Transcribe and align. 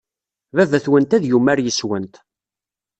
Baba-twent 0.55 1.15
ad 1.15 1.23
yumar 1.29 1.59
yes-went. 1.61 2.15